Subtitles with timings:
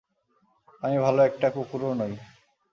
[0.83, 2.13] আমি ভালো একটা কুকুরও নই।